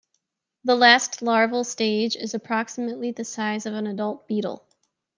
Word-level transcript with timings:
The 0.63 0.73
last 0.73 1.21
larval 1.21 1.63
stage 1.63 2.15
is 2.15 2.33
approximately 2.33 3.11
the 3.11 3.23
size 3.23 3.67
of 3.67 3.75
an 3.75 3.85
adult 3.85 4.27
beetle. 4.27 4.65